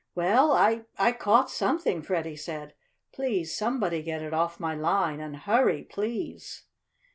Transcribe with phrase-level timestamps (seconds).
[0.15, 2.73] "Well, I I caught something!" Freddie said.
[3.13, 5.19] "Please somebody get it off my line.
[5.19, 6.63] And hurry, please!"